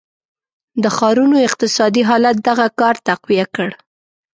[0.83, 3.69] د ښارونو اقتصادي حالت دغه کار تقویه کړ.